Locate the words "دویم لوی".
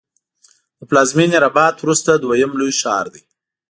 2.13-2.73